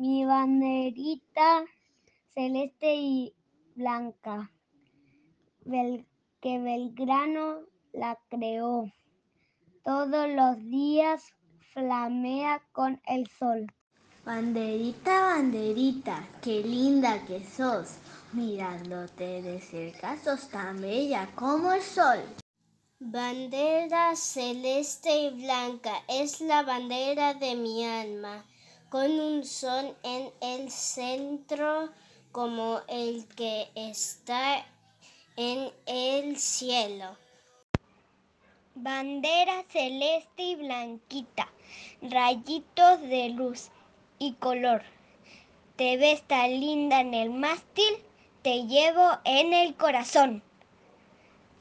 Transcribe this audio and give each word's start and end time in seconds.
Mi 0.00 0.24
banderita 0.24 1.66
celeste 2.32 2.94
y 2.94 3.34
blanca, 3.74 4.50
que 6.40 6.58
Belgrano 6.58 7.66
la 7.92 8.18
creó. 8.30 8.90
Todos 9.84 10.26
los 10.30 10.56
días 10.70 11.22
flamea 11.74 12.62
con 12.72 12.98
el 13.08 13.26
sol. 13.26 13.66
Banderita, 14.24 15.20
banderita, 15.20 16.26
qué 16.40 16.62
linda 16.62 17.22
que 17.26 17.44
sos. 17.44 17.98
Mirándote 18.32 19.42
de 19.42 19.60
cerca 19.60 20.16
sos 20.16 20.48
tan 20.48 20.80
bella 20.80 21.28
como 21.34 21.72
el 21.74 21.82
sol. 21.82 22.20
Bandera 23.00 24.16
celeste 24.16 25.24
y 25.24 25.42
blanca 25.42 25.92
es 26.08 26.40
la 26.40 26.62
bandera 26.62 27.34
de 27.34 27.54
mi 27.54 27.84
alma, 27.84 28.46
con 28.90 29.20
un 29.20 29.44
sol 29.44 29.96
en 30.02 30.32
el 30.40 30.68
centro 30.68 31.90
como 32.32 32.80
el 32.88 33.24
que 33.36 33.68
está 33.76 34.66
en 35.36 35.70
el 35.86 36.36
cielo. 36.36 37.16
Bandera 38.74 39.62
celeste 39.68 40.42
y 40.42 40.56
blanquita, 40.56 41.48
rayitos 42.02 43.00
de 43.02 43.28
luz 43.28 43.68
y 44.18 44.32
color. 44.34 44.82
Te 45.76 45.96
ves 45.96 46.22
tan 46.22 46.50
linda 46.50 47.00
en 47.00 47.14
el 47.14 47.30
mástil, 47.30 47.94
te 48.42 48.66
llevo 48.66 49.18
en 49.24 49.54
el 49.54 49.76
corazón. 49.76 50.42